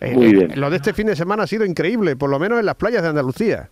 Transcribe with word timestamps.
Muy 0.00 0.32
bien. 0.32 0.52
Lo 0.60 0.70
de 0.70 0.76
este 0.76 0.92
fin 0.92 1.06
de 1.06 1.16
semana 1.16 1.44
ha 1.44 1.46
sido 1.46 1.64
increíble, 1.64 2.16
por 2.16 2.30
lo 2.30 2.38
menos 2.38 2.58
en 2.58 2.66
las 2.66 2.76
playas 2.76 3.02
de 3.02 3.08
Andalucía. 3.08 3.70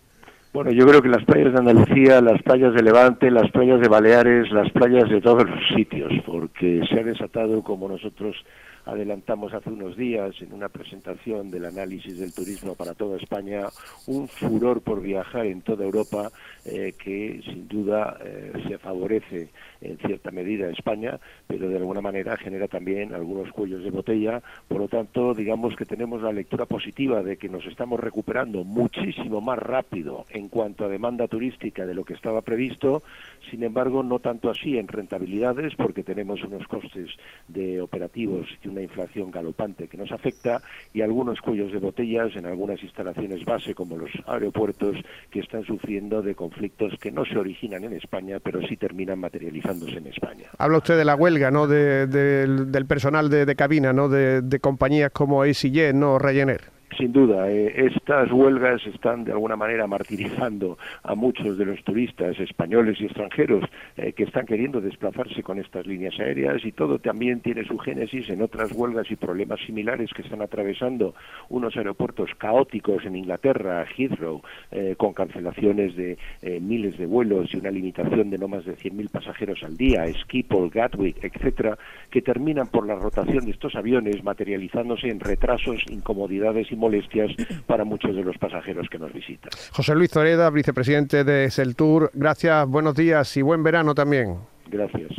Bueno, 0.55 0.71
yo 0.71 0.87
creo 0.87 1.01
que 1.01 1.09
las 1.09 1.25
playas 1.25 1.51
de 1.51 1.59
Andalucía, 1.59 2.21
las 2.21 2.41
playas 2.41 2.73
de 2.73 2.81
Levante, 2.81 3.29
las 3.29 3.51
playas 3.51 3.81
de 3.81 3.89
Baleares, 3.89 4.49
las 4.53 4.71
playas 4.71 5.09
de 5.09 5.19
todos 5.19 5.43
los 5.49 5.59
sitios, 5.75 6.13
porque 6.25 6.81
se 6.89 6.97
ha 6.97 7.03
desatado, 7.03 7.61
como 7.61 7.89
nosotros 7.89 8.37
adelantamos 8.85 9.53
hace 9.53 9.69
unos 9.69 9.97
días 9.97 10.35
en 10.41 10.53
una 10.53 10.69
presentación 10.69 11.49
del 11.49 11.65
análisis 11.65 12.19
del 12.19 12.33
turismo 12.33 12.75
para 12.75 12.93
toda 12.93 13.17
España, 13.17 13.63
un 14.07 14.27
furor 14.27 14.81
por 14.81 15.01
viajar 15.01 15.47
en 15.47 15.61
toda 15.61 15.85
Europa 15.85 16.29
eh, 16.65 16.93
que 16.97 17.41
sin 17.43 17.67
duda 17.67 18.17
eh, 18.23 18.53
se 18.67 18.77
favorece 18.77 19.49
en 19.81 19.97
cierta 19.97 20.31
medida 20.31 20.67
a 20.67 20.71
España, 20.71 21.19
pero 21.47 21.67
de 21.67 21.77
alguna 21.77 22.01
manera 22.01 22.37
genera 22.37 22.67
también 22.67 23.13
algunos 23.13 23.51
cuellos 23.51 23.83
de 23.83 23.91
botella. 23.91 24.41
Por 24.67 24.79
lo 24.79 24.87
tanto, 24.87 25.33
digamos 25.33 25.75
que 25.75 25.85
tenemos 25.85 26.21
la 26.21 26.31
lectura 26.31 26.65
positiva 26.65 27.23
de 27.23 27.37
que 27.37 27.49
nos 27.49 27.65
estamos 27.65 27.99
recuperando 27.99 28.63
muchísimo 28.63 29.41
más 29.41 29.59
rápido 29.59 30.25
en 30.29 30.44
cuanto 30.49 30.85
a 30.85 30.89
demanda 30.89 31.27
turística 31.27 31.85
de 31.85 31.93
lo 31.93 32.03
que 32.03 32.13
estaba 32.13 32.41
previsto. 32.41 33.03
Sin 33.49 33.63
embargo, 33.63 34.03
no 34.03 34.19
tanto 34.19 34.49
así 34.49 34.77
en 34.77 34.87
rentabilidades, 34.87 35.75
porque 35.75 36.03
tenemos 36.03 36.43
unos 36.43 36.67
costes 36.67 37.09
de 37.47 37.81
operativos 37.81 38.47
y 38.63 38.67
una 38.67 38.81
inflación 38.81 39.31
galopante 39.31 39.87
que 39.87 39.97
nos 39.97 40.11
afecta 40.11 40.61
y 40.93 41.01
algunos 41.01 41.41
cuellos 41.41 41.71
de 41.71 41.79
botellas 41.79 42.35
en 42.35 42.45
algunas 42.45 42.81
instalaciones 42.81 43.45
base 43.45 43.75
como 43.75 43.97
los 43.97 44.11
aeropuertos 44.27 44.97
que 45.29 45.39
están 45.39 45.63
sufriendo 45.63 46.21
de 46.21 46.35
conflictos 46.35 46.93
que 46.99 47.11
no 47.11 47.25
se 47.25 47.37
originan 47.37 47.83
en 47.83 47.93
España 47.93 48.39
pero 48.39 48.61
sí 48.67 48.77
terminan 48.77 49.19
materializándose 49.19 49.97
en 49.97 50.07
España. 50.07 50.45
Habla 50.57 50.77
usted 50.77 50.97
de 50.97 51.05
la 51.05 51.15
huelga, 51.15 51.51
¿no? 51.51 51.67
del 51.67 52.85
personal 52.87 53.29
de, 53.29 53.55
cabina, 53.55 53.93
¿no? 53.93 54.09
De, 54.09 54.41
de 54.41 54.59
compañías 54.59 55.11
como 55.11 55.43
EasyJet, 55.43 55.93
¿no? 55.93 56.19
Ryanair. 56.19 56.74
Sin 56.97 57.11
duda, 57.11 57.51
eh, 57.51 57.87
estas 57.87 58.31
huelgas 58.31 58.85
están 58.87 59.25
de 59.25 59.33
alguna 59.33 59.57
manera 59.57 59.85
martirizando 59.85 60.77
a 61.03 61.13
muchos 61.13 61.57
de 61.57 61.65
los 61.65 61.83
turistas 61.83 62.39
españoles 62.39 63.01
y 63.01 63.05
extranjeros 63.05 63.65
eh, 63.97 64.13
que 64.13 64.23
están 64.23 64.45
queriendo 64.45 64.79
desplazarse 64.79 65.43
con 65.43 65.59
estas 65.59 65.85
líneas 65.85 66.17
aéreas 66.19 66.63
y 66.63 66.71
todo 66.71 66.99
también 66.99 67.41
tiene 67.41 67.65
su 67.65 67.77
génesis 67.79 68.29
en 68.29 68.41
otras 68.41 68.71
huelgas 68.71 69.11
y 69.11 69.17
problemas 69.17 69.59
similares 69.65 70.11
que 70.13 70.21
están 70.21 70.41
atravesando 70.41 71.15
unos 71.49 71.75
aeropuertos 71.75 72.29
caóticos 72.37 73.03
en 73.05 73.17
Inglaterra, 73.17 73.85
Heathrow, 73.97 74.41
eh, 74.71 74.95
con 74.97 75.13
cancelaciones 75.13 75.97
de 75.97 76.17
miles 76.61 76.97
de 76.97 77.05
vuelos 77.07 77.53
y 77.53 77.57
una 77.57 77.71
limitación 77.71 78.29
de 78.29 78.37
no 78.37 78.47
más 78.47 78.65
de 78.65 78.77
100.000 78.77 79.09
pasajeros 79.09 79.63
al 79.63 79.75
día, 79.75 80.05
Schiphol, 80.07 80.69
Gatwick, 80.69 81.23
etcétera, 81.23 81.77
que 82.09 82.21
terminan 82.21 82.67
por 82.67 82.87
la 82.87 82.95
rotación 82.95 83.45
de 83.45 83.51
estos 83.51 83.75
aviones 83.75 84.23
materializándose 84.23 85.09
en 85.09 85.19
retrasos, 85.19 85.83
incomodidades 85.89 86.71
y 86.71 86.75
molestias 86.85 87.31
para 87.65 87.83
muchos 87.83 88.15
de 88.15 88.23
los 88.23 88.37
pasajeros 88.37 88.87
que 88.89 88.99
nos 88.99 89.11
visitan. 89.11 89.49
José 89.71 89.95
Luis 89.95 90.11
Zoreda, 90.11 90.49
vicepresidente 90.51 91.23
de 91.23 91.49
Seltour, 91.49 92.11
gracias, 92.13 92.67
buenos 92.67 92.95
días 92.95 93.35
y 93.37 93.41
buen 93.41 93.63
verano 93.63 93.95
también. 93.95 94.37
Gracias. 94.69 95.11